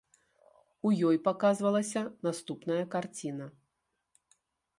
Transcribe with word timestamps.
У 0.87 0.93
ёй 1.09 1.17
паказвалася 1.27 2.01
наступная 2.29 2.81
карціна. 2.97 3.45